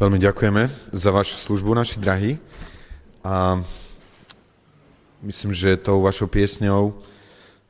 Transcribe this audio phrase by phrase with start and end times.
[0.00, 2.40] Veľmi ďakujeme za vašu službu, naši drahí.
[3.20, 3.60] A
[5.20, 7.04] myslím, že tou vašou piesňou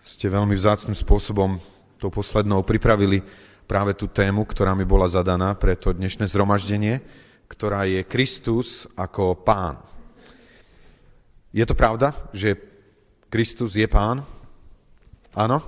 [0.07, 1.59] ste veľmi vzácným spôsobom,
[1.99, 3.19] tou poslednou, pripravili
[3.67, 7.03] práve tú tému, ktorá mi bola zadaná pre to dnešné zhromaždenie,
[7.51, 9.83] ktorá je Kristus ako pán.
[11.51, 12.55] Je to pravda, že
[13.27, 14.23] Kristus je pán?
[15.35, 15.59] Áno?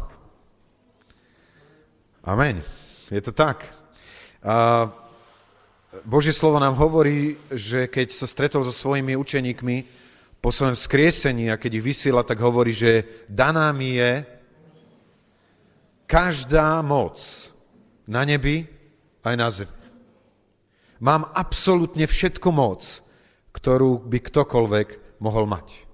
[2.23, 2.63] Amen.
[3.11, 3.67] Je to tak.
[4.47, 5.02] A
[6.01, 9.77] Božie slovo nám hovorí, že keď sa stretol so svojimi učeníkmi
[10.41, 14.25] po svojom skriesení a keď ich vysiela, tak hovorí, že daná mi je
[16.09, 17.21] každá moc
[18.09, 18.65] na nebi
[19.21, 19.77] aj na zemi.
[21.05, 23.05] Mám absolútne všetku moc,
[23.53, 24.89] ktorú by ktokoľvek
[25.21, 25.85] mohol mať.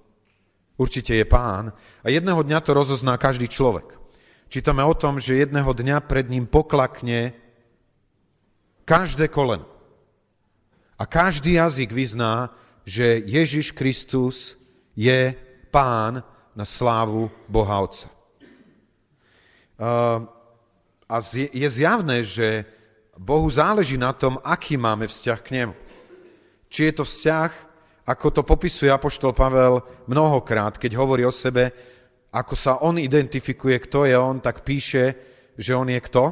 [0.79, 3.99] Určite je pán a jedného dňa to rozozná každý človek.
[4.47, 7.35] Čítame o tom, že jedného dňa pred ním poklakne
[8.87, 9.78] každé koleno
[10.99, 12.51] a každý jazyk vyzná,
[12.83, 14.59] že Ježiš Kristus
[14.99, 15.31] je
[15.71, 16.19] pán
[16.51, 18.11] na slávu Boha Otca.
[21.09, 22.67] A je zjavné, že
[23.15, 25.75] Bohu záleží na tom, aký máme vzťah k nemu.
[26.67, 27.51] Či je to vzťah,
[28.09, 29.79] ako to popisuje Apoštol Pavel
[30.11, 31.71] mnohokrát, keď hovorí o sebe,
[32.29, 35.15] ako sa on identifikuje, kto je on, tak píše,
[35.57, 36.23] že on je kto?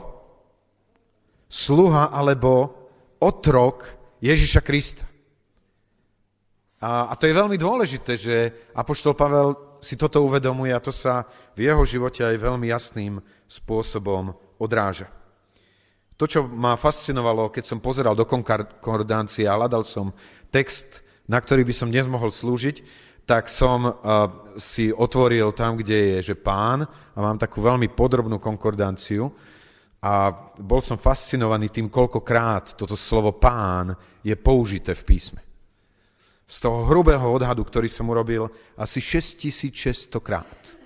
[1.50, 2.76] Sluha alebo
[3.18, 5.06] otrok Ježiša Krista.
[6.78, 8.36] A, a to je veľmi dôležité, že
[8.78, 11.26] Apoštol Pavel si toto uvedomuje a to sa
[11.58, 13.18] v jeho živote aj veľmi jasným
[13.50, 15.10] spôsobom odráža.
[16.18, 20.10] To, čo ma fascinovalo, keď som pozeral do konkordancie a hľadal som
[20.50, 23.94] text, na ktorý by som dnes mohol slúžiť, tak som uh,
[24.58, 29.30] si otvoril tam, kde je, že pán, a mám takú veľmi podrobnú konkordanciu,
[29.98, 30.30] a
[30.62, 35.42] bol som fascinovaný tým, koľkokrát toto slovo pán je použité v písme.
[36.48, 38.48] Z toho hrubého odhadu, ktorý som urobil,
[38.78, 40.78] asi 6600 krát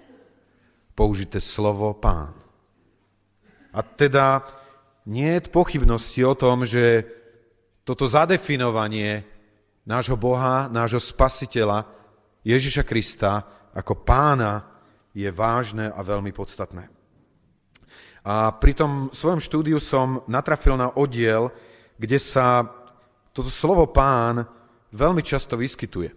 [0.95, 2.33] použité slovo pán.
[3.71, 4.43] A teda
[5.07, 7.05] nie je pochybnosti o tom, že
[7.81, 9.25] toto zadefinovanie
[9.85, 11.89] nášho Boha, nášho spasiteľa,
[12.45, 14.65] Ježiša Krista ako pána
[15.13, 17.00] je vážne a veľmi podstatné.
[18.21, 21.49] A pri tom svojom štúdiu som natrafil na oddiel,
[21.97, 22.69] kde sa
[23.33, 24.45] toto slovo pán
[24.93, 26.09] veľmi často vyskytuje.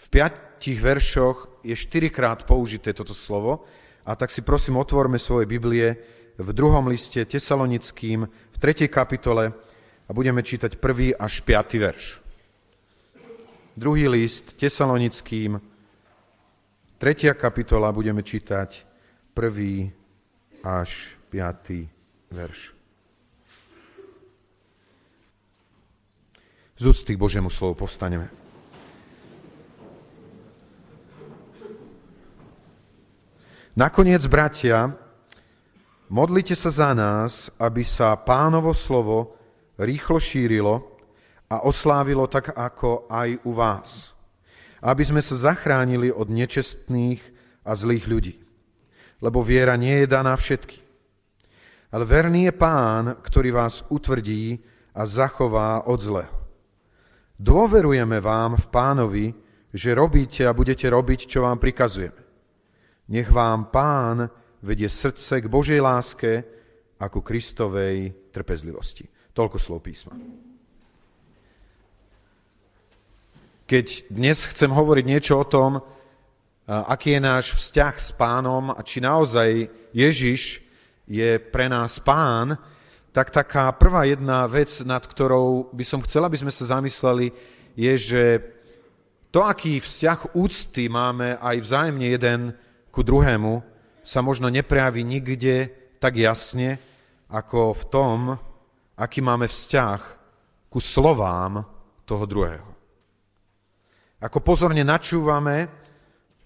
[0.00, 3.64] V piatich veršoch je štyrikrát použité toto slovo
[4.04, 5.96] a tak si prosím otvorme svoje Biblie
[6.36, 9.52] v druhom liste Tesalonickým v tretej kapitole
[10.08, 12.04] a budeme čítať prvý až piatý verš.
[13.76, 15.60] Druhý list Tesalonickým,
[16.98, 18.84] tretia kapitola, budeme čítať
[19.32, 19.88] prvý
[20.60, 22.34] až 5.
[22.34, 22.74] verš.
[26.74, 28.26] Z úcty k Božiemu slovu povstaneme.
[33.78, 34.90] Nakoniec, bratia,
[36.10, 39.38] modlite sa za nás, aby sa pánovo slovo
[39.78, 40.98] rýchlo šírilo
[41.46, 44.10] a oslávilo tak ako aj u vás,
[44.82, 47.22] aby sme sa zachránili od nečestných
[47.62, 48.34] a zlých ľudí.
[49.22, 50.89] Lebo viera nie je daná všetkým.
[51.90, 54.62] Ale verný je pán, ktorý vás utvrdí
[54.94, 56.36] a zachová od zlého.
[57.40, 59.26] Dôverujeme vám v pánovi,
[59.74, 62.20] že robíte a budete robiť, čo vám prikazujeme.
[63.10, 64.30] Nech vám pán
[64.62, 66.46] vedie srdce k Božej láske
[67.00, 69.08] a ku Kristovej trpezlivosti.
[69.34, 70.14] Toľko slov písma.
[73.66, 75.78] Keď dnes chcem hovoriť niečo o tom,
[76.66, 80.62] aký je náš vzťah s pánom a či naozaj Ježiš
[81.10, 82.54] je pre nás pán,
[83.10, 87.34] tak taká prvá jedna vec, nad ktorou by som chcel, aby sme sa zamysleli,
[87.74, 88.24] je, že
[89.34, 92.40] to, aký vzťah úcty máme aj vzájemne jeden
[92.94, 93.62] ku druhému,
[94.06, 96.78] sa možno neprejaví nikde tak jasne,
[97.30, 98.18] ako v tom,
[98.94, 100.00] aký máme vzťah
[100.70, 101.62] ku slovám
[102.06, 102.70] toho druhého.
[104.22, 105.66] Ako pozorne načúvame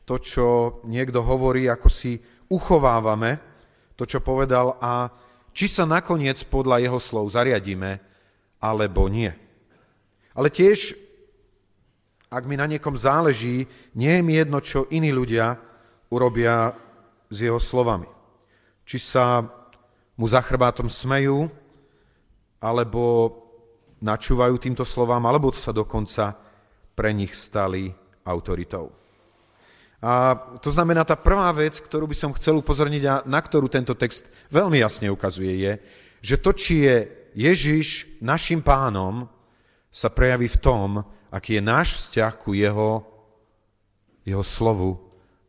[0.04, 0.46] to, čo
[0.84, 2.20] niekto hovorí, ako si
[2.52, 3.53] uchovávame
[3.94, 5.10] to, čo povedal a
[5.54, 8.02] či sa nakoniec podľa jeho slov zariadíme,
[8.58, 9.30] alebo nie.
[10.34, 10.98] Ale tiež,
[12.26, 15.54] ak mi na niekom záleží, nie je mi jedno, čo iní ľudia
[16.10, 16.74] urobia
[17.30, 18.10] s jeho slovami.
[18.82, 19.46] Či sa
[20.18, 21.46] mu za chrbátom smejú,
[22.58, 23.30] alebo
[24.02, 26.34] načúvajú týmto slovám, alebo sa dokonca
[26.98, 27.94] pre nich stali
[28.26, 29.03] autoritou.
[30.04, 33.96] A to znamená, tá prvá vec, ktorú by som chcel upozorniť a na ktorú tento
[33.96, 35.72] text veľmi jasne ukazuje, je,
[36.20, 36.96] že to, či je
[37.32, 39.24] Ježiš našim pánom,
[39.88, 40.88] sa prejaví v tom,
[41.32, 43.00] aký je náš vzťah ku jeho,
[44.28, 45.00] jeho slovu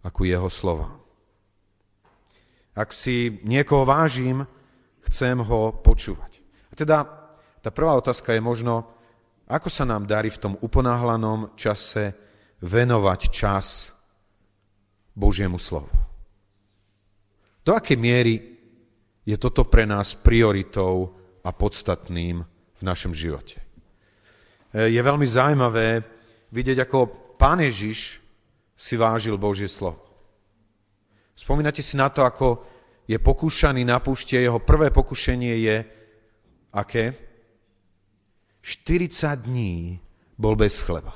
[0.06, 0.94] a ku jeho slova.
[2.78, 4.48] Ak si niekoho vážim,
[5.12, 6.40] chcem ho počúvať.
[6.72, 6.98] A teda
[7.60, 8.88] tá prvá otázka je možno,
[9.51, 12.16] ako sa nám darí v tom uponáhlanom čase
[12.63, 13.95] venovať čas
[15.16, 15.90] Božiemu slovu.
[17.66, 18.36] Do akej miery
[19.26, 22.46] je toto pre nás prioritou a podstatným
[22.76, 23.58] v našom živote.
[24.70, 26.04] E, je veľmi zaujímavé
[26.54, 27.00] vidieť, ako
[27.42, 28.22] pán Ježiš
[28.78, 30.04] si vážil Božie slovo.
[31.34, 32.62] Spomínate si na to, ako
[33.10, 35.78] je pokúšaný na púšte, jeho prvé pokušenie je
[36.76, 37.06] aké?
[38.62, 40.00] 40 dní
[40.36, 41.16] bol bez chleba.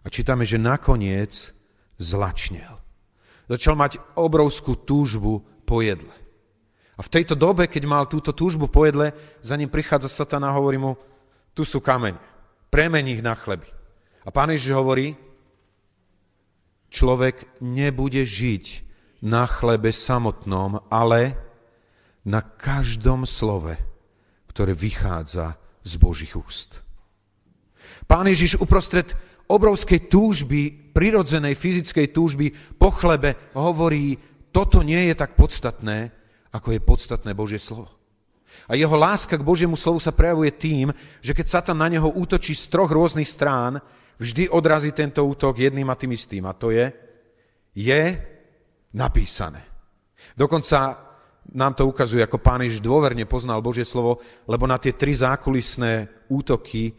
[0.00, 1.52] A čítame, že nakoniec
[2.00, 2.79] zlačnel.
[3.50, 6.14] Začal mať obrovskú túžbu po jedle.
[6.94, 9.10] A v tejto dobe, keď mal túto túžbu po jedle,
[9.42, 10.94] za ním prichádza Satan a hovorí mu,
[11.50, 12.30] tu sú kamene
[12.70, 13.66] premení ich na chleby.
[14.24, 15.18] A pán Ježiš hovorí,
[16.88, 18.86] človek nebude žiť
[19.26, 21.36] na chlebe samotnom, ale
[22.24, 23.74] na každom slove,
[24.48, 26.80] ktoré vychádza z Božích úst.
[28.06, 29.12] Pán Ježiš uprostred
[29.50, 34.14] obrovskej túžby, prirodzenej fyzickej túžby po chlebe hovorí,
[34.54, 36.10] toto nie je tak podstatné,
[36.54, 37.90] ako je podstatné Božie slovo.
[38.66, 40.90] A jeho láska k Božiemu slovu sa prejavuje tým,
[41.22, 43.78] že keď Satan na neho útočí z troch rôznych strán,
[44.18, 46.44] vždy odrazí tento útok jedným a tým istým.
[46.50, 46.90] A to je,
[47.74, 48.02] je
[48.94, 49.62] napísané.
[50.34, 50.98] Dokonca
[51.54, 56.26] nám to ukazuje, ako pán Ježiš dôverne poznal Božie slovo, lebo na tie tri zákulisné
[56.30, 56.94] útoky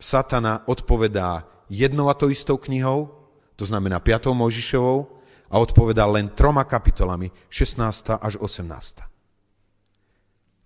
[0.00, 3.14] Satana odpovedá jednou a to istou knihou,
[3.56, 4.34] to znamená 5.
[4.34, 5.20] Mojžišovou,
[5.50, 8.22] a odpovedá len troma kapitolami, 16.
[8.22, 8.70] až 18.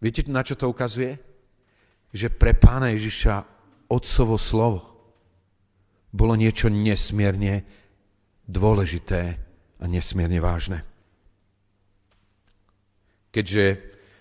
[0.04, 1.16] Viete, na čo to ukazuje?
[2.12, 3.48] Že pre pána Ježiša
[3.88, 4.80] otcovo slovo
[6.12, 7.64] bolo niečo nesmierne
[8.44, 9.40] dôležité
[9.80, 10.84] a nesmierne vážne.
[13.32, 13.64] Keďže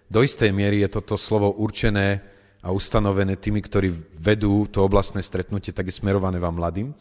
[0.07, 2.23] do istej miery je toto slovo určené
[2.63, 6.95] a ustanovené tými, ktorí vedú to oblastné stretnutie, tak je smerované vám mladým.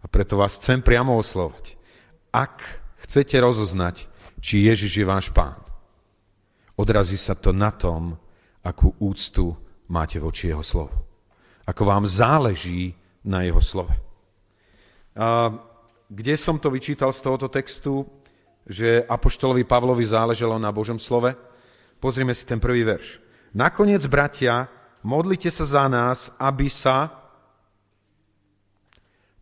[0.00, 1.74] A preto vás chcem priamo oslovať.
[2.30, 2.62] Ak
[3.02, 4.06] chcete rozoznať,
[4.38, 5.58] či Ježiš je váš pán,
[6.78, 8.14] odrazí sa to na tom,
[8.62, 9.52] akú úctu
[9.90, 10.94] máte voči jeho slovu.
[11.66, 12.94] Ako vám záleží
[13.26, 13.92] na jeho slove.
[15.18, 15.52] A
[16.06, 18.06] kde som to vyčítal z tohoto textu,
[18.64, 21.34] že Apoštolovi Pavlovi záležalo na Božom slove?
[21.98, 23.20] Pozrime si ten prvý verš.
[23.52, 24.70] Nakoniec, bratia,
[25.02, 27.08] modlite sa za nás, aby sa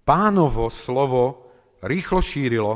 [0.08, 1.52] pánovo slovo
[1.84, 2.72] rýchlo šírilo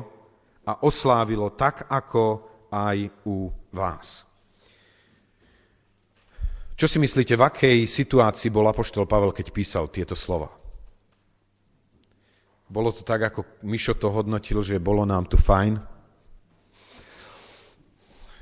[0.63, 2.25] a oslávilo tak, ako
[2.71, 2.97] aj
[3.27, 4.29] u vás.
[6.77, 10.51] Čo si myslíte, v akej situácii bol Apoštol Pavel, keď písal tieto slova?
[12.73, 15.77] Bolo to tak, ako Mišo to hodnotil, že bolo nám tu fajn?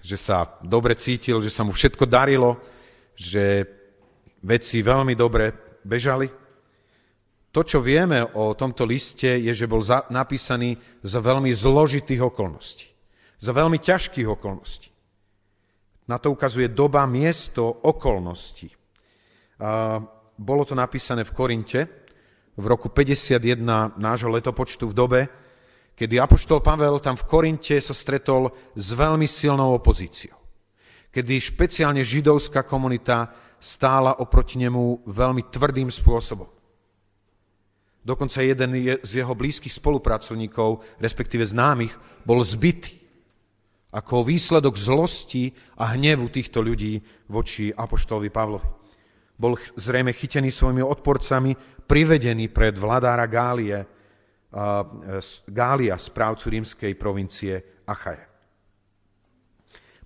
[0.00, 2.56] Že sa dobre cítil, že sa mu všetko darilo,
[3.18, 3.66] že
[4.44, 6.28] veci veľmi dobre bežali?
[7.50, 9.82] To, čo vieme o tomto liste, je, že bol
[10.14, 12.86] napísaný za veľmi zložitých okolností.
[13.42, 14.90] Za veľmi ťažkých okolností.
[16.06, 18.70] Na to ukazuje doba, miesto, okolnosti.
[20.40, 21.80] Bolo to napísané v Korinte
[22.54, 25.20] v roku 51 nášho letopočtu v dobe,
[25.98, 30.38] kedy Apoštol Pavel tam v Korinte sa stretol s veľmi silnou opozíciou.
[31.10, 33.30] Kedy špeciálne židovská komunita
[33.60, 36.48] stála oproti nemu veľmi tvrdým spôsobom.
[38.00, 38.72] Dokonca jeden
[39.04, 41.92] z jeho blízkych spolupracovníkov, respektíve známych,
[42.24, 42.96] bol zbytý
[43.92, 46.96] ako výsledok zlosti a hnevu týchto ľudí
[47.28, 48.68] voči apoštolovi Pavlovi.
[49.36, 51.52] Bol zrejme chytený svojimi odporcami,
[51.84, 53.84] privedený pred vladára Gálie,
[55.48, 58.24] Gália, správcu rímskej provincie Achaje.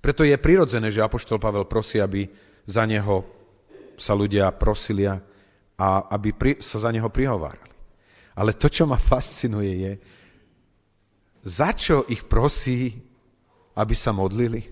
[0.02, 2.28] Preto je prirodzené, že apoštol Pavel prosí, aby
[2.64, 3.43] za neho
[3.96, 5.18] sa ľudia prosili a
[6.10, 7.72] aby pri, sa za neho prihovárali.
[8.34, 9.92] Ale to, čo ma fascinuje, je,
[11.44, 12.94] za čo ich prosí
[13.74, 14.70] aby sa modlili?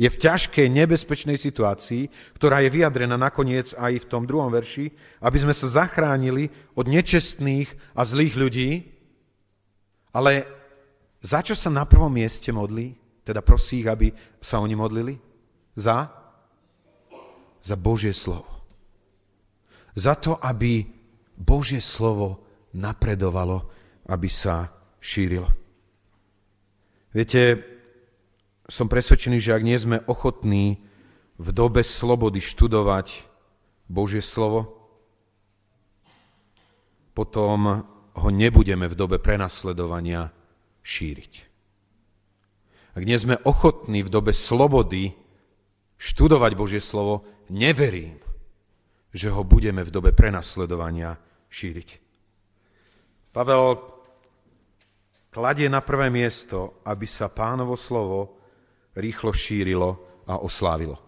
[0.00, 2.08] Je v ťažkej, nebezpečnej situácii,
[2.40, 4.88] ktorá je vyjadrená nakoniec aj v tom druhom verši,
[5.20, 8.70] aby sme sa zachránili od nečestných a zlých ľudí,
[10.16, 10.48] ale
[11.20, 12.96] za čo sa na prvom mieste modlí?
[13.20, 14.08] Teda prosí ich, aby
[14.40, 15.20] sa oni modlili?
[15.76, 16.08] Za?
[17.60, 18.48] Za Božie slovo.
[19.96, 20.86] Za to, aby
[21.36, 22.40] Božie slovo
[22.76, 23.68] napredovalo,
[24.08, 24.70] aby sa
[25.02, 25.48] šírilo.
[27.10, 27.58] Viete,
[28.70, 30.78] som presvedčený, že ak nie sme ochotní
[31.40, 33.26] v dobe slobody študovať
[33.90, 34.78] Božie slovo,
[37.10, 37.82] potom
[38.14, 40.30] ho nebudeme v dobe prenasledovania
[40.86, 41.32] šíriť.
[42.94, 45.14] Ak nie sme ochotní v dobe slobody
[46.00, 48.16] študovať Božie slovo, neverím,
[49.12, 51.20] že ho budeme v dobe prenasledovania
[51.52, 51.88] šíriť.
[53.30, 53.76] Pavel
[55.28, 58.40] kladie na prvé miesto, aby sa pánovo slovo
[58.96, 60.98] rýchlo šírilo a oslávilo.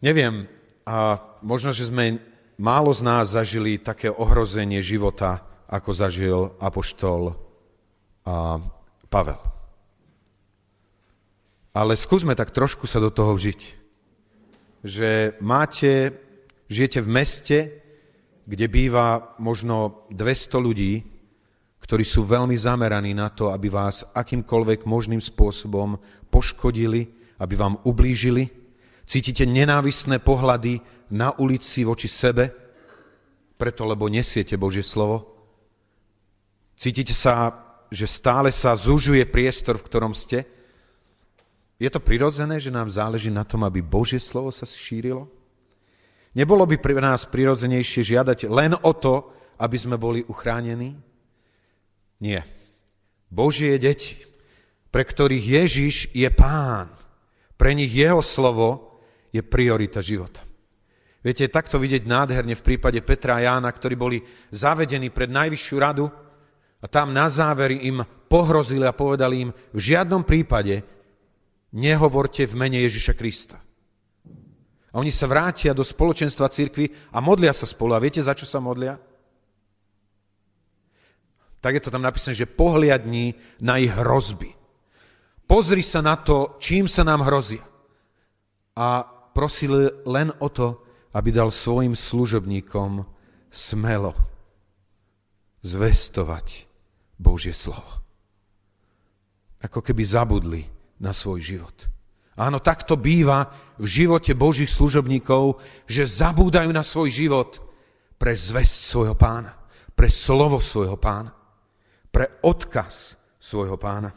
[0.00, 0.48] Neviem,
[0.84, 2.20] a možno, že sme
[2.60, 7.32] málo z nás zažili také ohrozenie života, ako zažil apoštol
[8.24, 8.60] a
[9.08, 9.53] Pavel.
[11.74, 13.60] Ale skúsme tak trošku sa do toho vžiť.
[14.86, 16.14] Že máte,
[16.70, 17.58] žijete v meste,
[18.46, 21.02] kde býva možno 200 ľudí,
[21.82, 25.98] ktorí sú veľmi zameraní na to, aby vás akýmkoľvek možným spôsobom
[26.30, 27.10] poškodili,
[27.42, 28.48] aby vám ublížili.
[29.04, 30.80] Cítite nenávisné pohľady
[31.12, 32.54] na ulici voči sebe,
[33.58, 35.26] preto lebo nesiete Božie slovo.
[36.78, 37.52] Cítite sa,
[37.90, 40.48] že stále sa zužuje priestor, v ktorom ste.
[41.78, 45.26] Je to prirodzené, že nám záleží na tom, aby Božie slovo sa šírilo?
[46.34, 50.98] Nebolo by pre nás prirodzenejšie žiadať len o to, aby sme boli uchránení?
[52.22, 52.42] Nie.
[53.30, 54.18] Božie deti,
[54.90, 56.90] pre ktorých Ježiš je pán,
[57.58, 58.98] pre nich jeho slovo
[59.34, 60.42] je priorita života.
[61.24, 64.18] Viete, takto vidieť nádherne v prípade Petra a Jána, ktorí boli
[64.52, 66.06] zavedení pred najvyššiu radu
[66.78, 70.84] a tam na záver im pohrozili a povedali im, v žiadnom prípade
[71.74, 73.58] nehovorte v mene Ježiša Krista.
[74.94, 77.98] A oni sa vrátia do spoločenstva církvy a modlia sa spolu.
[77.98, 78.94] A viete, za čo sa modlia?
[81.58, 84.54] Tak je to tam napísané, že pohliadní na ich hrozby.
[85.50, 87.66] Pozri sa na to, čím sa nám hrozia.
[88.78, 89.02] A
[89.34, 90.78] prosili len o to,
[91.10, 93.02] aby dal svojim služobníkom
[93.50, 94.14] smelo
[95.66, 96.70] zvestovať
[97.18, 98.02] Božie slovo.
[99.58, 100.62] Ako keby zabudli
[101.00, 101.76] na svoj život.
[102.34, 103.46] Áno, tak to býva
[103.78, 107.62] v živote Božích služobníkov, že zabúdajú na svoj život
[108.18, 109.54] pre zväzť svojho pána,
[109.94, 111.30] pre slovo svojho pána,
[112.10, 114.10] pre odkaz svojho pána.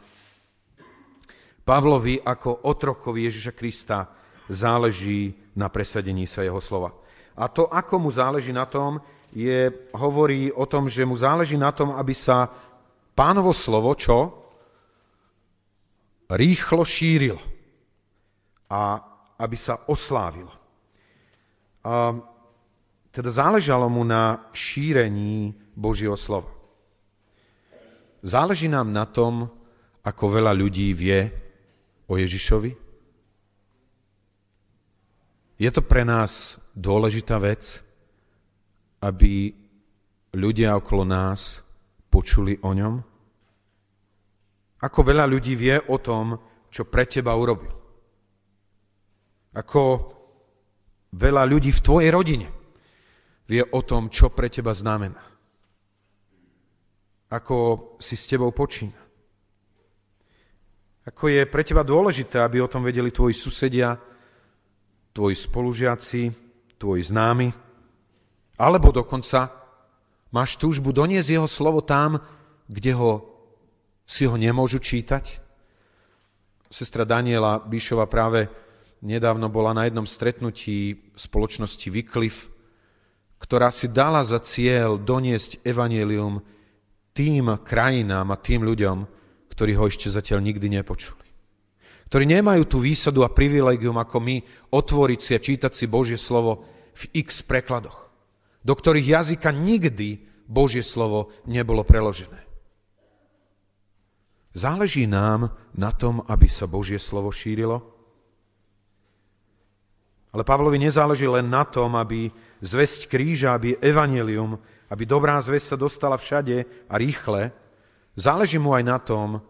[1.62, 4.08] Pavlovi ako otrokovi Ježiša Krista
[4.50, 6.90] záleží na presadení sa jeho slova.
[7.38, 8.98] A to, ako mu záleží na tom,
[9.30, 12.50] je, hovorí o tom, že mu záleží na tom, aby sa
[13.14, 14.47] pánovo slovo, čo?
[16.28, 17.40] Rýchlo šírilo
[18.68, 19.00] a
[19.40, 20.52] aby sa oslávilo.
[21.84, 22.12] A
[23.08, 26.52] teda záležalo mu na šírení Božieho slova.
[28.20, 29.48] Záleží nám na tom,
[30.04, 31.32] ako veľa ľudí vie
[32.10, 32.88] o Ježišovi,
[35.58, 37.82] je to pre nás dôležitá vec,
[39.02, 39.50] aby
[40.38, 41.66] ľudia okolo nás
[42.06, 43.02] počuli o ňom?
[44.78, 46.38] Ako veľa ľudí vie o tom,
[46.70, 47.74] čo pre teba urobil?
[49.58, 49.82] Ako
[51.18, 52.48] veľa ľudí v tvojej rodine
[53.48, 55.18] vie o tom, čo pre teba znamená?
[57.28, 57.56] Ako
[57.98, 58.96] si s tebou počína?
[61.08, 63.96] Ako je pre teba dôležité, aby o tom vedeli tvoji susedia,
[65.16, 66.22] tvoji spolužiaci,
[66.76, 67.48] tvoji známi,
[68.60, 69.48] alebo dokonca
[70.30, 72.20] máš túžbu doniesť jeho slovo tam,
[72.68, 73.37] kde ho
[74.08, 75.44] si ho nemôžu čítať.
[76.72, 78.48] Sestra Daniela Bíšova práve
[79.04, 82.48] nedávno bola na jednom stretnutí spoločnosti Wycliffe,
[83.36, 86.40] ktorá si dala za cieľ doniesť evanelium
[87.12, 89.04] tým krajinám a tým ľuďom,
[89.52, 91.28] ktorí ho ešte zatiaľ nikdy nepočuli
[92.08, 94.40] ktorí nemajú tú výsadu a privilegium ako my
[94.72, 96.64] otvoriť si a čítať si Božie slovo
[96.96, 98.08] v x prekladoch,
[98.64, 102.47] do ktorých jazyka nikdy Božie slovo nebolo preložené.
[104.56, 107.84] Záleží nám na tom, aby sa Božie slovo šírilo?
[110.32, 112.28] Ale Pavlovi nezáleží len na tom, aby
[112.60, 114.60] zväzť kríža, aby evanelium,
[114.92, 117.52] aby dobrá zväzť sa dostala všade a rýchle.
[118.16, 119.40] Záleží mu aj na tom,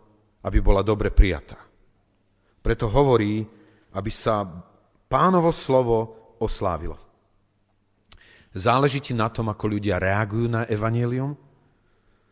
[0.45, 1.59] aby bola dobre prijatá.
[2.63, 3.43] Preto hovorí,
[3.95, 4.47] aby sa
[5.09, 5.97] pánovo slovo
[6.39, 6.99] oslávilo.
[8.55, 11.35] Záleží ti na tom, ako ľudia reagujú na evanelium?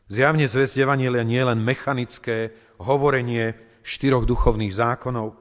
[0.07, 5.35] Zjavne zväzť evanielia nie je len mechanické hovorenie štyroch duchovných zákonov.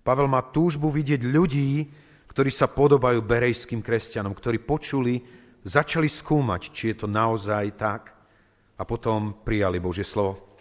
[0.00, 1.84] Pavel má túžbu vidieť ľudí,
[2.32, 5.20] ktorí sa podobajú berejským kresťanom, ktorí počuli,
[5.60, 8.16] začali skúmať, či je to naozaj tak
[8.80, 10.56] a potom prijali Božie slovo.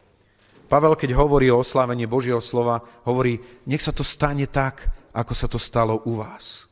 [0.67, 5.47] Pavel, keď hovorí o oslávení Božieho slova, hovorí, nech sa to stane tak, ako sa
[5.47, 6.67] to stalo u vás.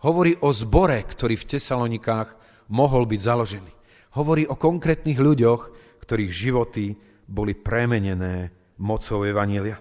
[0.00, 2.32] Hovorí o zbore, ktorý v Tesalonikách
[2.72, 3.72] mohol byť založený.
[4.16, 5.76] Hovorí o konkrétnych ľuďoch,
[6.08, 6.96] ktorých životy
[7.28, 8.48] boli premenené
[8.80, 9.76] mocou Evanília.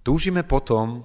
[0.00, 1.04] Túžime potom,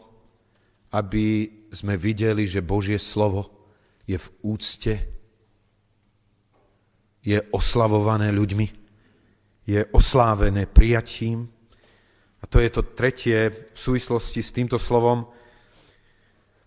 [0.96, 3.68] aby sme videli, že Božie slovo
[4.08, 4.94] je v úcte,
[7.20, 8.68] je oslavované ľuďmi,
[9.68, 11.52] je oslávené prijatím.
[12.42, 15.28] A to je to tretie v súvislosti s týmto slovom.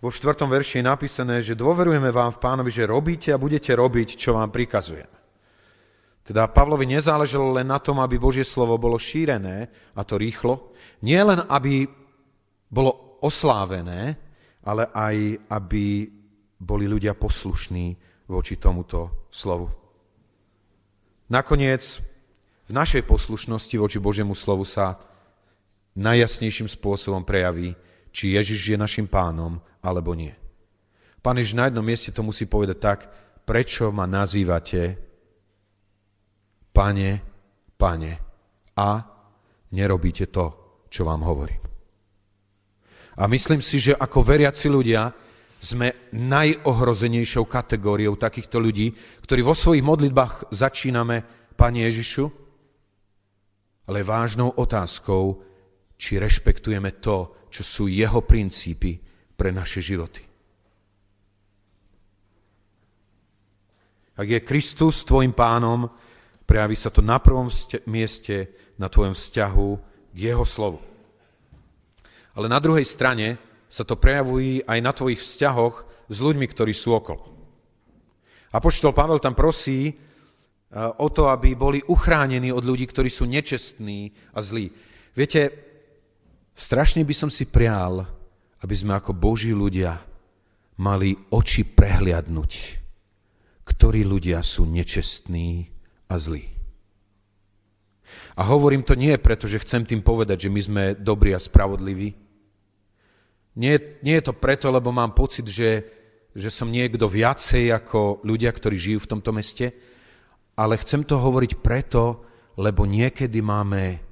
[0.05, 4.21] Vo štvrtom verši je napísané, že dôverujeme vám v pánovi, že robíte a budete robiť,
[4.21, 5.14] čo vám prikazujeme.
[6.25, 10.73] Teda Pavlovi nezáležalo len na tom, aby Božie slovo bolo šírené, a to rýchlo.
[11.05, 11.85] Nie len, aby
[12.73, 14.17] bolo oslávené,
[14.65, 15.17] ale aj,
[15.53, 16.09] aby
[16.57, 17.93] boli ľudia poslušní
[18.33, 19.69] voči tomuto slovu.
[21.29, 22.01] Nakoniec
[22.65, 24.97] v našej poslušnosti voči Božiemu slovu sa
[25.93, 27.77] najjasnejším spôsobom prejaví,
[28.09, 30.33] či Ježiš je našim pánom, alebo nie.
[31.21, 33.01] Pán Ježiš na jednom mieste to musí povedať tak,
[33.45, 34.97] prečo ma nazývate
[36.75, 37.11] pane,
[37.79, 38.13] pane
[38.75, 38.89] a
[39.71, 40.47] nerobíte to,
[40.91, 41.63] čo vám hovorím.
[43.15, 45.07] A myslím si, že ako veriaci ľudia
[45.63, 48.91] sme najohrozenejšou kategóriou takýchto ľudí,
[49.23, 51.23] ktorí vo svojich modlitbách začíname
[51.55, 52.27] Pane Ježišu,
[53.87, 55.41] ale vážnou otázkou,
[55.95, 58.99] či rešpektujeme to, čo sú jeho princípy
[59.39, 60.27] pre naše životy.
[64.15, 65.87] Ak je Kristus tvojim pánom,
[66.45, 67.49] prejaví sa to na prvom
[67.89, 69.69] mieste na tvojom vzťahu
[70.15, 70.81] k jeho slovu.
[72.35, 73.39] Ale na druhej strane
[73.71, 75.75] sa to prejavuje aj na tvojich vzťahoch
[76.11, 77.35] s ľuďmi, ktorí sú okolo.
[78.55, 79.95] A poštol Pavel tam prosí e,
[80.79, 84.71] o to, aby boli uchránení od ľudí, ktorí sú nečestní a zlí.
[85.11, 85.51] Viete,
[86.55, 88.07] strašne by som si prial,
[88.63, 89.99] aby sme ako Boží ľudia
[90.79, 92.53] mali oči prehliadnúť,
[93.67, 95.74] ktorí ľudia sú nečestní
[96.09, 96.49] a zlí.
[98.35, 102.25] A hovorím to nie preto, že chcem tým povedať, že my sme dobrí a spravodliví,
[103.55, 105.87] nie, nie je to preto, lebo mám pocit, že,
[106.35, 109.71] že som niekto viacej ako ľudia, ktorí žijú v tomto meste,
[110.59, 112.27] ale chcem to hovoriť preto,
[112.59, 114.03] lebo niekedy máme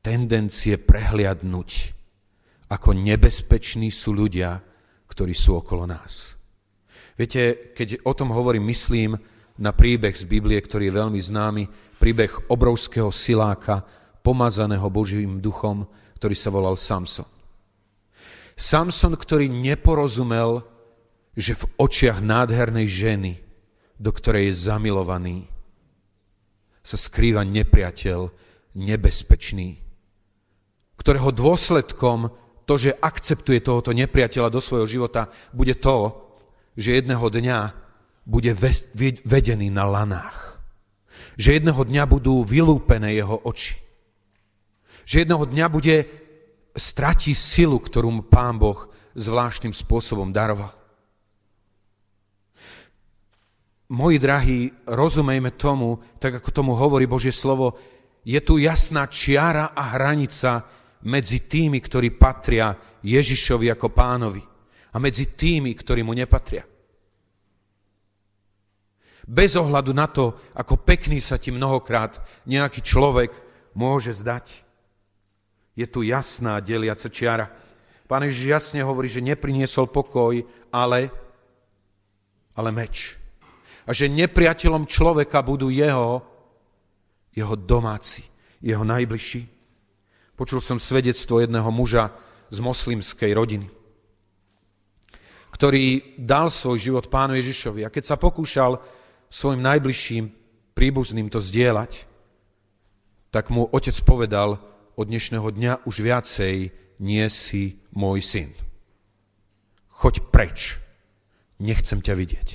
[0.00, 1.70] tendencie prehliadnúť,
[2.72, 4.60] ako nebezpeční sú ľudia,
[5.08, 6.36] ktorí sú okolo nás.
[7.20, 9.16] Viete, keď o tom hovorím, myslím
[9.58, 11.62] na príbeh z Biblie, ktorý je veľmi známy,
[11.98, 13.82] príbeh obrovského siláka,
[14.22, 15.86] pomazaného Božím duchom,
[16.18, 17.26] ktorý sa volal Samson.
[18.58, 20.66] Samson, ktorý neporozumel,
[21.38, 23.32] že v očiach nádhernej ženy,
[23.98, 25.46] do ktorej je zamilovaný,
[26.82, 28.30] sa skrýva nepriateľ
[28.78, 29.78] nebezpečný,
[30.98, 32.30] ktorého dôsledkom
[32.66, 36.14] to, že akceptuje tohoto nepriateľa do svojho života, bude to,
[36.76, 37.87] že jedného dňa
[38.28, 38.52] bude
[39.24, 40.60] vedený na lanách.
[41.40, 43.80] Že jedného dňa budú vylúpené jeho oči.
[45.08, 45.96] Že jedného dňa bude
[46.76, 50.76] stratí silu, ktorú mu Pán Boh zvláštnym spôsobom daroval.
[53.88, 57.80] Moji drahí, rozumejme tomu, tak ako tomu hovorí Božie slovo,
[58.20, 60.68] je tu jasná čiara a hranica
[61.08, 64.44] medzi tými, ktorí patria Ježišovi ako pánovi
[64.92, 66.68] a medzi tými, ktorí mu nepatria.
[69.28, 72.16] Bez ohľadu na to, ako pekný sa ti mnohokrát
[72.48, 73.28] nejaký človek
[73.76, 74.64] môže zdať
[75.78, 77.46] je tu jasná deliaca čiara.
[78.10, 80.42] Pán Ježiš jasne hovorí, že nepriniesol pokoj,
[80.74, 81.06] ale,
[82.58, 83.14] ale meč.
[83.86, 86.18] A že nepriateľom človeka budú jeho,
[87.30, 88.26] jeho domáci,
[88.58, 89.46] jeho najbližší.
[90.34, 92.10] Počul som svedectvo jedného muža
[92.50, 93.70] z moslimskej rodiny,
[95.54, 97.86] ktorý dal svoj život pánu Ježišovi.
[97.86, 98.82] A keď sa pokúšal
[99.28, 100.24] svojim najbližším
[100.72, 102.08] príbuzným to zdieľať,
[103.28, 104.60] tak mu otec povedal,
[104.98, 108.50] od dnešného dňa už viacej nie si môj syn.
[110.02, 110.82] Choď preč,
[111.62, 112.48] nechcem ťa vidieť.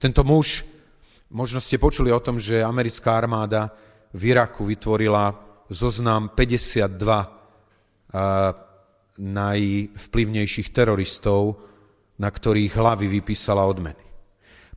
[0.00, 0.64] Tento muž,
[1.28, 3.68] možno ste počuli o tom, že americká armáda
[4.16, 5.36] v Iraku vytvorila
[5.68, 8.16] zoznam 52
[9.20, 11.69] najvplyvnejších teroristov,
[12.20, 14.04] na ktorých hlavy vypísala odmeny.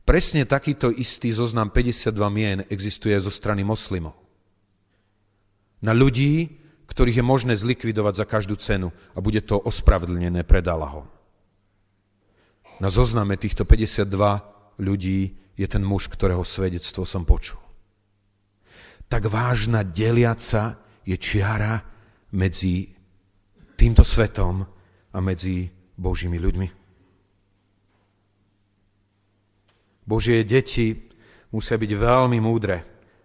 [0.04, 4.24] Presne takýto istý zoznam 52 mien existuje zo strany moslimov
[5.84, 6.48] na ľudí,
[6.88, 11.04] ktorých je možné zlikvidovať za každú cenu a bude to ospravedlnené pred Allahom.
[12.80, 14.08] Na zozname týchto 52
[14.80, 17.60] ľudí je ten muž, ktorého svedectvo som počul.
[19.06, 21.84] Tak vážna deliaca je čiara
[22.32, 22.88] medzi
[23.76, 24.64] týmto svetom
[25.12, 26.83] a medzi Božími ľuďmi.
[30.04, 31.08] Božie deti
[31.50, 32.84] musia byť veľmi múdre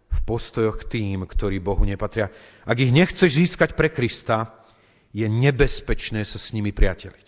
[0.10, 2.32] v postojoch k tým, ktorí Bohu nepatria.
[2.66, 4.66] Ak ich nechceš získať pre Krista,
[5.14, 7.28] je nebezpečné sa s nimi priateliť.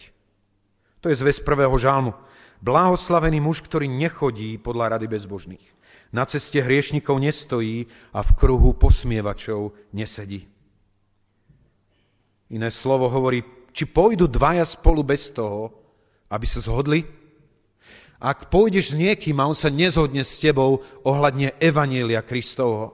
[1.02, 2.14] To je zväz prvého žálmu.
[2.62, 5.66] Blahoslavený muž, ktorý nechodí podľa rady bezbožných.
[6.14, 10.46] Na ceste hriešnikov nestojí a v kruhu posmievačov nesedí.
[12.52, 15.72] Iné slovo hovorí, či pôjdu dvaja spolu bez toho,
[16.30, 17.21] aby sa zhodli?
[18.22, 22.94] Ak pôjdeš s niekým a on sa nezhodne s tebou ohľadne Evanielia Kristovho,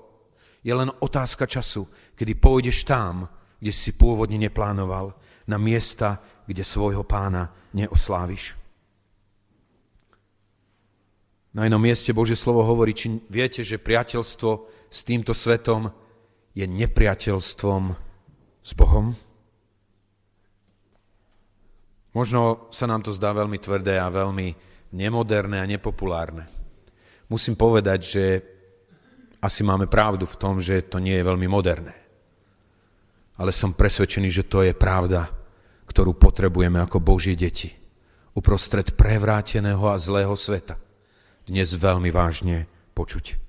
[0.63, 1.83] je len otázka času,
[2.15, 3.27] kedy pôjdeš tam,
[3.59, 5.11] kde si pôvodne neplánoval,
[5.47, 8.55] na miesta, kde svojho pána neosláviš.
[11.55, 14.51] Na jednom mieste Božie slovo hovorí, či viete, že priateľstvo
[14.87, 15.91] s týmto svetom
[16.55, 17.83] je nepriateľstvom
[18.63, 19.15] s Bohom?
[22.15, 26.47] Možno sa nám to zdá veľmi tvrdé a veľmi nemoderné a nepopulárne.
[27.27, 28.23] Musím povedať, že
[29.43, 31.93] asi máme pravdu v tom, že to nie je veľmi moderné.
[33.37, 35.29] Ale som presvedčený, že to je pravda,
[35.85, 37.69] ktorú potrebujeme ako Božie deti
[38.37, 40.77] uprostred prevráteného a zlého sveta
[41.47, 43.39] dnes veľmi vážne počuť.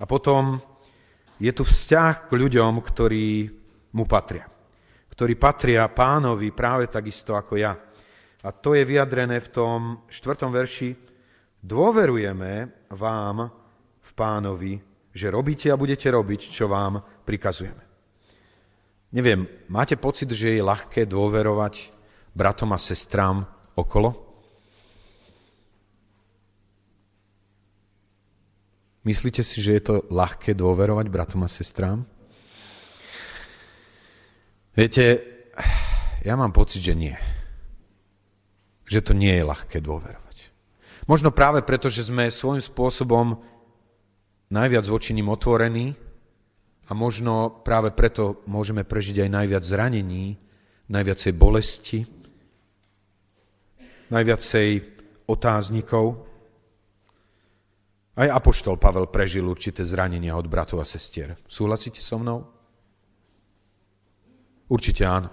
[0.00, 0.60] A potom
[1.40, 3.48] je tu vzťah k ľuďom, ktorí
[3.96, 4.49] mu patria.
[5.20, 7.76] Ktorí patria pánovi práve takisto ako ja.
[8.40, 10.96] A to je vyjadrené v tom štvrtom verši.
[11.60, 13.52] Dôverujeme vám
[14.00, 14.80] v pánovi,
[15.12, 17.84] že robíte a budete robiť, čo vám prikazujeme.
[19.12, 21.92] Neviem, máte pocit, že je ľahké dôverovať
[22.32, 23.44] bratom a sestrám
[23.76, 24.16] okolo?
[29.04, 32.08] Myslíte si, že je to ľahké dôverovať bratom a sestrám?
[34.80, 35.20] Viete,
[36.24, 37.12] ja mám pocit, že nie.
[38.88, 40.36] Že to nie je ľahké dôverovať.
[41.04, 43.44] Možno práve preto, že sme svojím spôsobom
[44.48, 45.92] najviac voči ním otvorení
[46.88, 50.40] a možno práve preto môžeme prežiť aj najviac zranení,
[50.88, 52.08] najviacej bolesti,
[54.08, 54.68] najviacej
[55.28, 56.24] otáznikov.
[58.16, 61.36] Aj Apoštol Pavel prežil určité zranenia od bratov a sestier.
[61.44, 62.59] Súhlasíte so mnou?
[64.70, 65.30] Určite áno.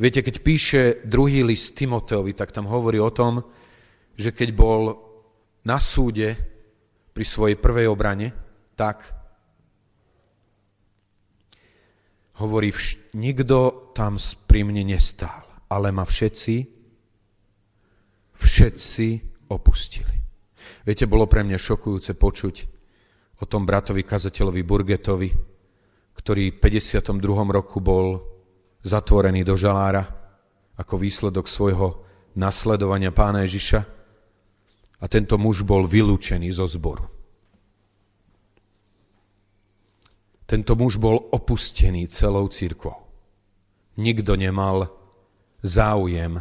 [0.00, 3.44] Viete, keď píše druhý list Timoteovi, tak tam hovorí o tom,
[4.16, 4.96] že keď bol
[5.68, 6.34] na súde
[7.12, 8.32] pri svojej prvej obrane,
[8.72, 9.04] tak
[12.40, 12.72] hovorí,
[13.14, 14.16] nikto tam
[14.48, 16.82] pri mne nestál, ale ma všetci
[18.42, 19.06] všetci
[19.52, 20.16] opustili.
[20.82, 22.54] Viete, bolo pre mňa šokujúce počuť
[23.38, 25.28] o tom bratovi kazateľovi Burgetovi,
[26.22, 27.18] ktorý v 52.
[27.50, 28.22] roku bol
[28.86, 30.06] zatvorený do žalára
[30.78, 32.06] ako výsledok svojho
[32.38, 33.80] nasledovania pána Ježiša
[35.02, 37.10] a tento muž bol vylúčený zo zboru.
[40.46, 43.02] Tento muž bol opustený celou církvou.
[43.98, 44.88] Nikto nemal
[45.64, 46.38] záujem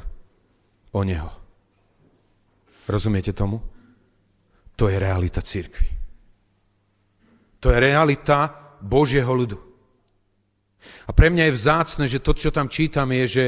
[0.91, 1.32] o neho.
[2.86, 3.63] Rozumiete tomu?
[4.76, 5.88] To je realita církvy.
[7.62, 8.50] To je realita
[8.82, 9.70] Božieho ľudu.
[11.08, 13.46] A pre mňa je vzácne, že to, čo tam čítam, je, že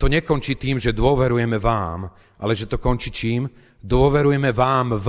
[0.00, 2.08] to nekončí tým, že dôverujeme vám,
[2.40, 3.48] ale že to končí čím?
[3.80, 5.08] Dôverujeme vám v,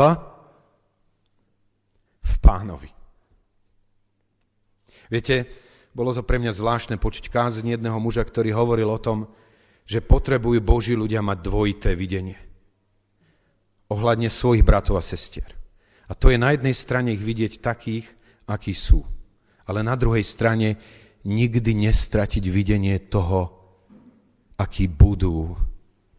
[2.23, 2.89] v pánovi.
[5.11, 5.35] Viete,
[5.91, 9.27] bolo to pre mňa zvláštne počuť kázeň jedného muža, ktorý hovoril o tom,
[9.83, 12.39] že potrebujú Boží ľudia mať dvojité videnie
[13.91, 15.51] ohľadne svojich bratov a sestier.
[16.07, 18.07] A to je na jednej strane ich vidieť takých,
[18.47, 19.03] akí sú.
[19.67, 20.79] Ale na druhej strane
[21.27, 23.51] nikdy nestratiť videnie toho,
[24.57, 25.53] akí budú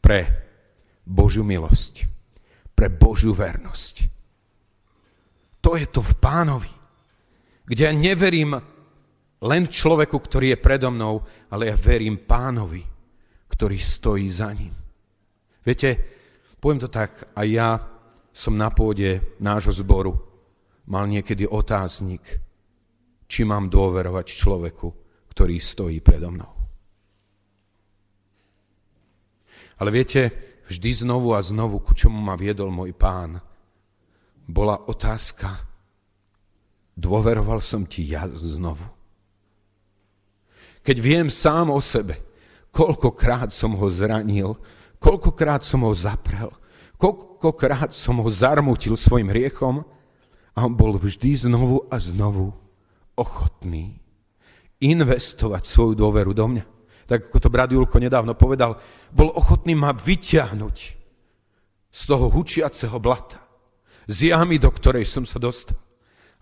[0.03, 0.27] pre
[1.07, 2.07] Božiu milosť,
[2.75, 3.95] pre Božiu vernosť.
[5.63, 6.73] To je to v pánovi,
[7.67, 8.59] kde ja neverím
[9.43, 12.83] len človeku, ktorý je predo mnou, ale ja verím pánovi,
[13.51, 14.75] ktorý stojí za ním.
[15.63, 16.13] Viete,
[16.63, 17.75] Poviem to tak, a ja
[18.31, 20.15] som na pôde nášho zboru
[20.87, 22.23] mal niekedy otáznik,
[23.33, 24.89] či mám dôverovať človeku,
[25.33, 26.53] ktorý stojí predo mnou.
[29.81, 30.29] Ale viete,
[30.69, 33.41] vždy znovu a znovu, ku čomu ma viedol môj pán,
[34.45, 35.65] bola otázka,
[36.93, 38.85] dôveroval som ti ja znovu.
[40.85, 42.21] Keď viem sám o sebe,
[42.69, 44.61] koľkokrát som ho zranil,
[45.03, 46.55] Koľkokrát som ho zaprel,
[46.95, 49.83] koľkokrát som ho zarmutil svojim hriechom
[50.55, 52.55] a on bol vždy znovu a znovu
[53.17, 54.01] ochotný
[54.83, 56.65] investovať svoju dôveru do mňa.
[57.07, 58.81] tak ako to brat Julko nedávno povedal,
[59.13, 60.77] bol ochotný ma vyťahnuť
[61.93, 63.37] z toho hučiaceho blata,
[64.09, 65.77] z jamy, do ktorej som sa dostal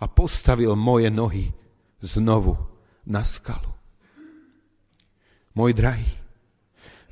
[0.01, 1.53] a postavil moje nohy
[2.01, 2.57] znovu
[3.05, 3.69] na skalu.
[5.53, 6.09] Môj drahý,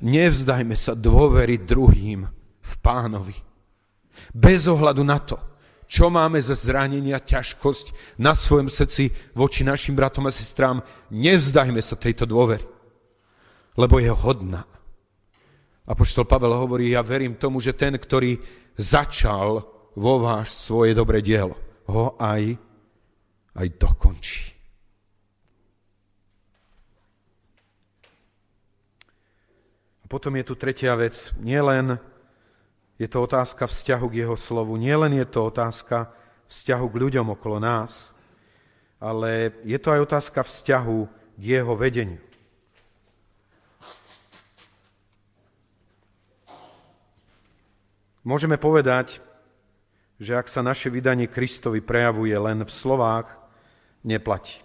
[0.01, 2.23] nevzdajme sa dôveriť druhým
[2.63, 3.35] v pánovi.
[4.31, 5.37] Bez ohľadu na to,
[5.89, 11.97] čo máme za zranenia, ťažkosť na svojom srdci voči našim bratom a sestrám, nevzdajme sa
[11.97, 12.61] tejto dôvery,
[13.73, 14.69] lebo je hodná.
[15.89, 18.37] Poštol Pavel hovorí, ja verím tomu, že ten, ktorý
[18.77, 19.65] začal
[19.97, 21.57] vo váš svoje dobré dielo,
[21.89, 22.53] ho aj,
[23.57, 24.59] aj dokončí.
[30.09, 31.33] Potom je tu tretia vec.
[31.37, 32.01] Nielen
[32.99, 34.75] je to otázka vzťahu k jeho slovu.
[34.75, 36.11] Nielen je to otázka
[36.51, 38.11] vzťahu k ľuďom okolo nás,
[38.99, 40.99] ale je to aj otázka vzťahu
[41.39, 42.19] k jeho vedeniu.
[48.27, 49.23] Môžeme povedať,
[50.19, 53.31] že ak sa naše vydanie Kristovi prejavuje len v slovách,
[54.03, 54.59] neplatí.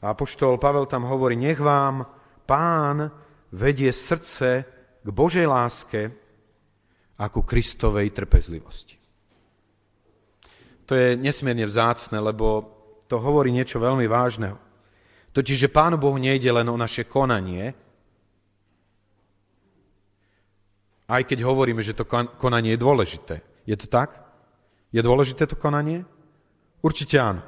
[0.00, 2.08] A apoštol Pavel tam hovorí, nech vám
[2.48, 3.12] pán
[3.52, 4.64] vedie srdce
[5.04, 6.21] k Božej láske,
[7.22, 8.98] ako Kristovej trpezlivosti.
[10.90, 12.66] To je nesmierne vzácne, lebo
[13.06, 14.58] to hovorí niečo veľmi vážneho.
[15.30, 17.72] Totiž, že Pánu Bohu nejde len o naše konanie,
[21.06, 23.36] aj keď hovoríme, že to konanie je dôležité.
[23.68, 24.18] Je to tak?
[24.90, 26.02] Je dôležité to konanie?
[26.82, 27.44] Určite áno.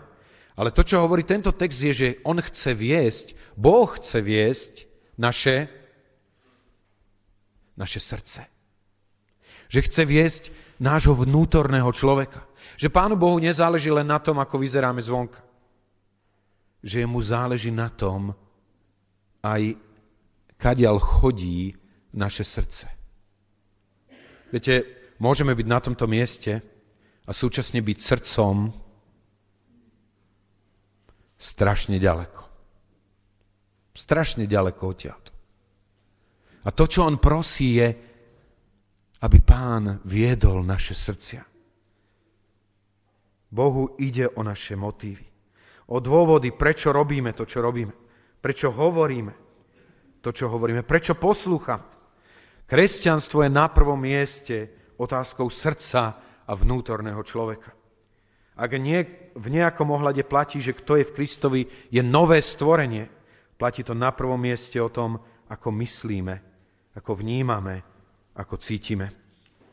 [0.55, 3.27] Ale to, čo hovorí tento text, je, že on chce viesť,
[3.59, 4.73] Boh chce viesť
[5.19, 5.67] naše,
[7.75, 8.54] naše srdce
[9.75, 10.45] že chce viesť
[10.79, 12.47] nášho vnútorného človeka.
[12.79, 15.43] Že Pánu Bohu nezáleží len na tom, ako vyzeráme zvonka.
[16.79, 18.31] Že mu záleží na tom,
[19.43, 19.75] aj
[20.55, 21.75] kadiaľ chodí
[22.15, 22.87] naše srdce.
[24.55, 24.87] Viete,
[25.19, 26.63] môžeme byť na tomto mieste
[27.27, 28.71] a súčasne byť srdcom
[31.35, 32.43] strašne ďaleko.
[33.91, 35.31] Strašne ďaleko odtiaľto.
[36.65, 38.14] A to, čo on prosí, je,
[39.25, 41.41] aby pán viedol naše srdcia.
[43.49, 45.25] Bohu ide o naše motívy.
[45.89, 47.95] O dôvody, prečo robíme to, čo robíme.
[48.45, 49.33] Prečo hovoríme
[50.21, 50.85] to, čo hovoríme.
[50.85, 51.89] Prečo poslúchame.
[52.69, 56.03] Kresťanstvo je na prvom mieste otázkou srdca
[56.45, 57.73] a vnútorného človeka.
[58.57, 63.09] Ak nie, v nejakom ohľade platí, že kto je v Kristovi, je nové stvorenie,
[63.57, 66.35] platí to na prvom mieste o tom, ako myslíme,
[66.97, 67.94] ako vnímame
[68.35, 69.11] ako cítime.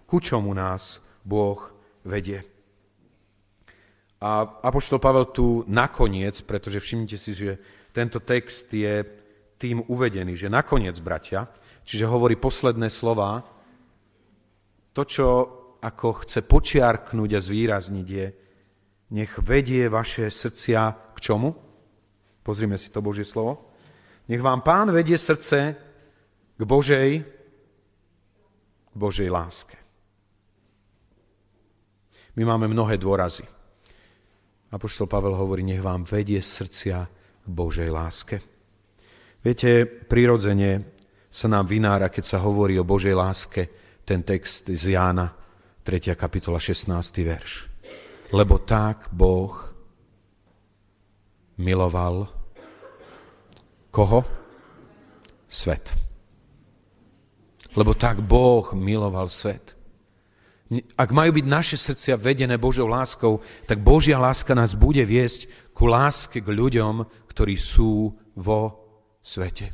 [0.06, 1.60] Ku čomu nás Boh
[2.06, 2.42] vedie.
[4.22, 7.58] A Apoštol Pavel tu nakoniec, pretože všimnite si, že
[7.90, 9.02] tento text je
[9.58, 11.50] tým uvedený, že nakoniec, bratia,
[11.86, 13.42] čiže hovorí posledné slova,
[14.94, 15.28] to, čo
[15.82, 18.28] ako chce počiarknúť a zvýrazniť je,
[19.18, 21.50] nech vedie vaše srdcia k čomu?
[22.46, 23.74] Pozrime si to Božie slovo.
[24.30, 25.76] Nech vám pán vedie srdce
[26.58, 27.41] k Božej
[28.92, 29.78] Božej láske.
[32.36, 33.44] My máme mnohé dôrazy.
[34.72, 36.98] Apoštol Pavel hovorí, nech vám vedie srdcia
[37.44, 38.40] k Božej láske.
[39.44, 40.96] Viete, prirodzene
[41.28, 43.68] sa nám vynára, keď sa hovorí o Božej láske,
[44.08, 45.28] ten text z Jána,
[45.84, 46.16] 3.
[46.16, 46.88] kapitola, 16.
[47.24, 47.52] verš.
[48.32, 49.52] Lebo tak Boh
[51.60, 52.32] miloval
[53.92, 54.24] koho?
[55.52, 56.01] Svet
[57.76, 59.76] lebo tak Boh miloval svet.
[60.96, 65.88] Ak majú byť naše srdcia vedené Božou láskou, tak Božia láska nás bude viesť ku
[65.92, 68.60] láske k ľuďom, ktorí sú vo
[69.20, 69.68] svete,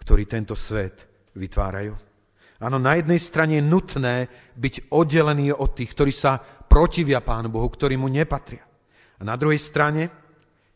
[0.00, 1.04] ktorí tento svet
[1.36, 1.92] vytvárajú.
[2.64, 4.16] Áno, na jednej strane je nutné
[4.56, 8.64] byť oddelený od tých, ktorí sa protivia Pánu Bohu, ktorí mu nepatria.
[9.20, 10.08] A na druhej strane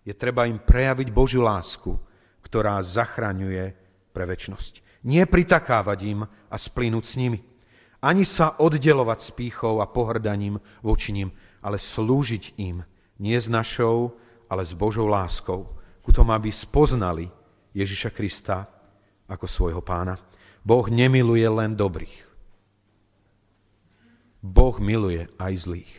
[0.04, 1.96] je treba im prejaviť Božiu lásku,
[2.44, 3.64] ktorá zachraňuje
[4.12, 4.87] pre väčnosť.
[5.06, 7.38] Nie pritakávať im a splínuť s nimi.
[7.98, 12.86] Ani sa oddelovať s pýchou a pohrdaním voči ním, ale slúžiť im,
[13.18, 14.14] nie s našou,
[14.46, 15.66] ale s Božou láskou,
[16.02, 17.26] ku tomu, aby spoznali
[17.74, 18.66] Ježiša Krista
[19.26, 20.14] ako svojho pána.
[20.62, 22.28] Boh nemiluje len dobrých.
[24.38, 25.94] Boh miluje aj zlých.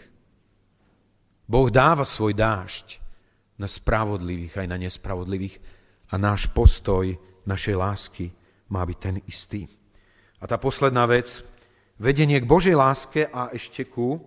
[1.49, 3.03] Boh dáva svoj dážď
[3.59, 5.59] na spravodlivých aj na nespravodlivých
[6.09, 8.25] a náš postoj našej lásky
[8.69, 9.67] má byť ten istý.
[10.39, 11.43] A tá posledná vec,
[11.99, 14.21] vedenie k Božej láske a ešte ku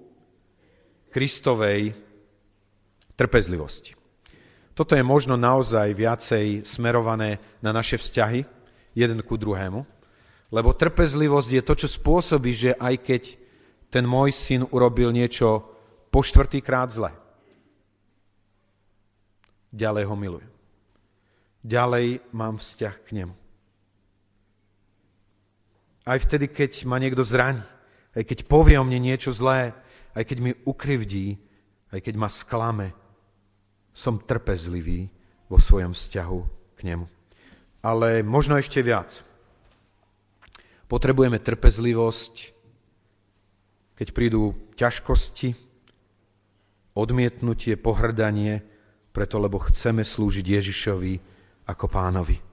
[1.08, 1.96] Kristovej
[3.16, 3.96] trpezlivosti.
[4.72, 8.44] Toto je možno naozaj viacej smerované na naše vzťahy,
[8.96, 9.84] jeden ku druhému,
[10.52, 13.22] lebo trpezlivosť je to, čo spôsobí, že aj keď
[13.92, 15.64] ten môj syn urobil niečo
[16.12, 17.12] po štvrtýkrát zle,
[19.72, 20.52] ďalej ho milujem.
[21.64, 23.41] Ďalej mám vzťah k nemu.
[26.02, 27.62] Aj vtedy, keď ma niekto zraní,
[28.12, 29.72] aj keď povie o mne niečo zlé,
[30.12, 31.38] aj keď mi ukrivdí,
[31.94, 32.92] aj keď ma sklame,
[33.92, 35.08] som trpezlivý
[35.46, 36.40] vo svojom vzťahu
[36.76, 37.06] k nemu.
[37.84, 39.12] Ale možno ešte viac.
[40.88, 42.34] Potrebujeme trpezlivosť,
[43.96, 45.56] keď prídu ťažkosti,
[46.92, 48.60] odmietnutie, pohrdanie,
[49.12, 51.14] preto lebo chceme slúžiť Ježišovi
[51.68, 52.51] ako pánovi.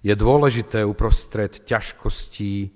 [0.00, 2.72] Je dôležité uprostred ťažkostí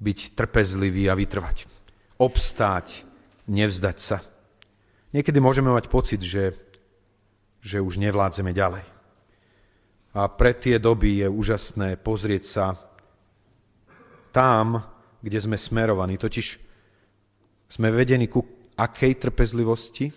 [0.00, 1.68] byť trpezlivý a vytrvať.
[2.16, 3.04] Obstáť,
[3.44, 4.24] nevzdať sa.
[5.12, 6.56] Niekedy môžeme mať pocit, že,
[7.60, 8.84] že už nevládzeme ďalej.
[10.16, 12.66] A pre tie doby je úžasné pozrieť sa
[14.32, 14.80] tam,
[15.20, 16.16] kde sme smerovaní.
[16.16, 16.46] Totiž
[17.68, 18.40] sme vedení ku
[18.72, 20.08] akej trpezlivosti?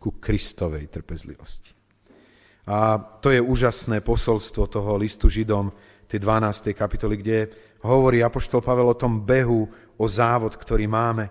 [0.00, 1.75] Ku Kristovej trpezlivosti.
[2.66, 5.70] A to je úžasné posolstvo toho listu Židom,
[6.06, 6.70] tej 12.
[6.74, 7.38] kapitoly, kde
[7.82, 9.66] hovorí Apoštol Pavel o tom behu,
[9.98, 11.26] o závod, ktorý máme.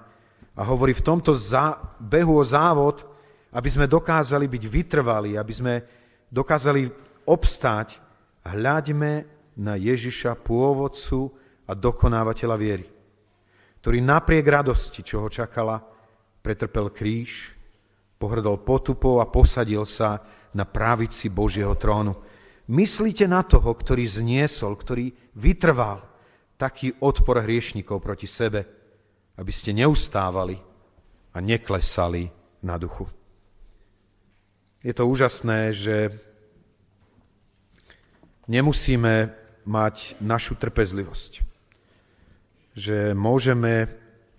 [0.55, 1.35] A hovorí v tomto
[1.99, 3.03] behu o závod,
[3.55, 5.73] aby sme dokázali byť vytrvalí, aby sme
[6.27, 6.91] dokázali
[7.27, 7.99] obstáť,
[8.43, 9.11] hľaďme
[9.59, 11.31] na Ježiša, pôvodcu
[11.65, 12.87] a dokonávateľa viery,
[13.79, 15.79] ktorý napriek radosti, čo ho čakala,
[16.43, 17.55] pretrpel kríž,
[18.19, 20.19] pohrdol potupou a posadil sa
[20.55, 22.15] na právici Božieho trónu.
[22.71, 26.01] Myslíte na toho, ktorý zniesol, ktorý vytrval
[26.55, 28.63] taký odpor hriešnikov proti sebe,
[29.35, 30.55] aby ste neustávali
[31.35, 32.31] a neklesali
[32.63, 33.05] na duchu.
[34.79, 36.15] Je to úžasné, že
[38.47, 39.33] nemusíme
[39.65, 41.43] mať našu trpezlivosť.
[42.77, 43.89] Že môžeme,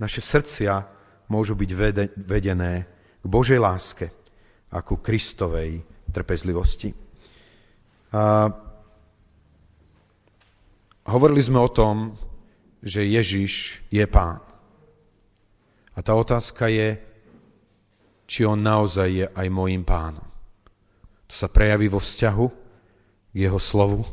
[0.00, 0.86] naše srdcia
[1.26, 1.70] môžu byť
[2.14, 2.86] vedené
[3.20, 4.06] k Božej láske
[4.70, 6.94] a ku Kristovej trpezlivosti.
[8.12, 8.48] A
[11.06, 12.14] hovorili sme o tom,
[12.82, 14.42] že Ježiš je pán.
[15.96, 17.00] A tá otázka je,
[18.26, 20.26] či on naozaj je aj môjim pánom.
[21.26, 22.46] To sa prejaví vo vzťahu
[23.32, 24.06] k jeho slovu,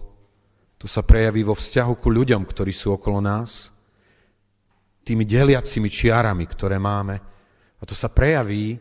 [0.84, 3.72] to sa prejaví vo vzťahu ku ľuďom, ktorí sú okolo nás,
[5.08, 7.16] tými deliacimi čiarami, ktoré máme.
[7.80, 8.76] A to sa prejaví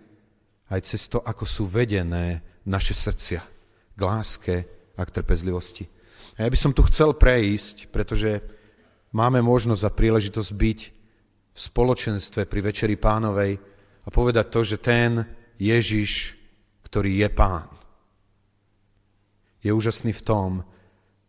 [0.66, 3.40] aj cez to, ako sú vedené naše srdcia
[3.92, 4.54] k láske
[4.96, 5.88] a k trpezlivosti.
[6.38, 8.40] A ja by som tu chcel prejsť, pretože
[9.12, 10.80] máme možnosť a príležitosť byť
[11.52, 13.60] v spoločenstve pri Večeri pánovej
[14.02, 15.20] a povedať to, že ten
[15.60, 16.34] Ježiš,
[16.88, 17.68] ktorý je pán,
[19.62, 20.50] je úžasný v tom,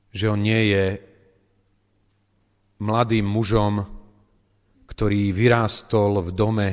[0.10, 0.86] že on nie je
[2.82, 3.86] mladým mužom,
[4.90, 6.70] ktorý vyrástol v dome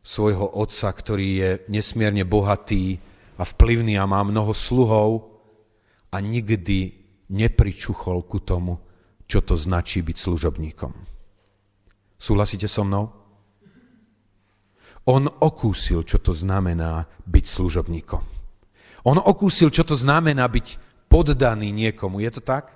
[0.00, 3.00] svojho otca, ktorý je nesmierne bohatý,
[3.40, 5.32] a vplyvný a má mnoho sluhov
[6.12, 6.92] a nikdy
[7.32, 8.76] nepričuchol ku tomu,
[9.24, 10.92] čo to značí byť služobníkom.
[12.20, 13.08] Súhlasíte so mnou?
[15.08, 18.22] On okúsil, čo to znamená byť služobníkom.
[19.08, 20.66] On okúsil, čo to znamená byť
[21.08, 22.20] poddaný niekomu.
[22.20, 22.68] Je to tak?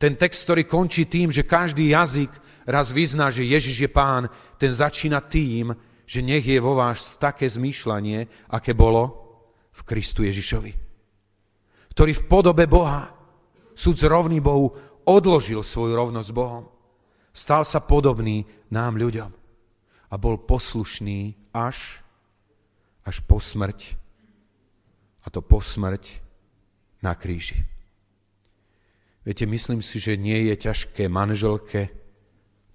[0.00, 2.32] Ten text, ktorý končí tým, že každý jazyk
[2.66, 4.26] raz vyzná, že Ježiš je pán,
[4.58, 5.70] ten začína tým,
[6.10, 9.14] že nech je vo vás také zmýšľanie, aké bolo
[9.70, 10.74] v Kristu Ježišovi.
[11.94, 13.14] Ktorý v podobe Boha,
[13.78, 14.74] súd rovný Bohu,
[15.06, 16.66] odložil svoju rovnosť s Bohom.
[17.30, 18.42] Stal sa podobný
[18.74, 19.30] nám ľuďom
[20.10, 22.02] a bol poslušný až,
[23.06, 23.94] až po smrť.
[25.22, 26.10] A to po smrť
[27.06, 27.62] na kríži.
[29.22, 31.94] Viete, myslím si, že nie je ťažké manželke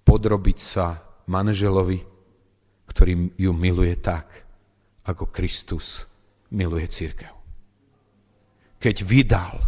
[0.08, 2.15] podrobiť sa manželovi,
[2.96, 4.24] ktorý ju miluje tak,
[5.04, 6.08] ako Kristus
[6.56, 7.28] miluje církev.
[8.80, 9.60] Keď vydal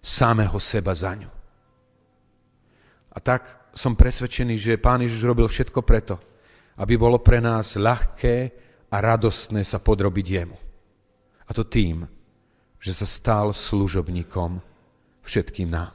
[0.00, 1.28] samého seba za ňu.
[3.12, 6.16] A tak som presvedčený, že Pán Ježiš robil všetko preto,
[6.80, 8.36] aby bolo pre nás ľahké
[8.88, 10.58] a radostné sa podrobiť Jemu.
[11.46, 12.08] A to tým,
[12.80, 14.56] že sa stal služobníkom
[15.20, 15.92] všetkým nám.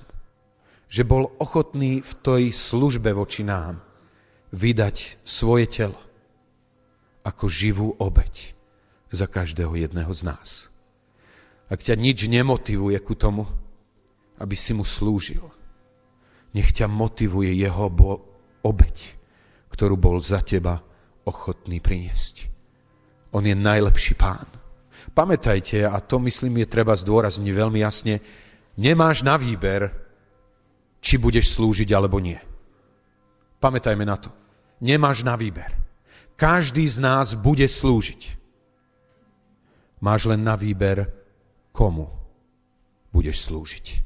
[0.86, 3.82] Že bol ochotný v tej službe voči nám
[4.54, 6.06] vydať svoje telo
[7.26, 8.54] ako živú obeď
[9.10, 10.70] za každého jedného z nás.
[11.66, 13.50] Ak ťa nič nemotivuje ku tomu,
[14.38, 15.42] aby si mu slúžil,
[16.54, 18.22] nech ťa motivuje jeho bo-
[18.62, 19.18] obeď,
[19.74, 20.80] ktorú bol za teba
[21.26, 22.48] ochotný priniesť.
[23.34, 24.46] On je najlepší pán.
[25.12, 28.22] Pamätajte, a to myslím je treba zdôrazniť veľmi jasne,
[28.78, 29.92] nemáš na výber,
[31.02, 32.38] či budeš slúžiť alebo nie.
[33.60, 34.30] Pamätajme na to.
[34.82, 35.85] Nemáš na výber.
[36.36, 38.36] Každý z nás bude slúžiť.
[40.04, 41.08] Máš len na výber,
[41.72, 42.12] komu
[43.16, 44.04] budeš slúžiť.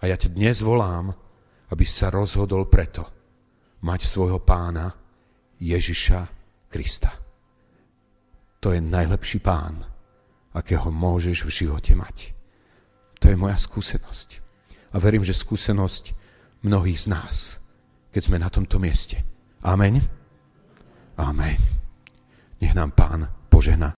[0.00, 1.12] A ja ťa dnes volám,
[1.68, 3.04] aby sa rozhodol preto
[3.84, 4.96] mať svojho pána
[5.60, 6.20] Ježiša
[6.72, 7.12] Krista.
[8.64, 9.84] To je najlepší pán,
[10.56, 12.32] akého môžeš v živote mať.
[13.20, 14.40] To je moja skúsenosť.
[14.92, 16.16] A verím, že skúsenosť
[16.64, 17.36] mnohých z nás,
[18.08, 19.20] keď sme na tomto mieste.
[19.60, 20.21] Amen.
[21.16, 21.56] Amen.
[22.60, 23.92] Nech nám pán požehná.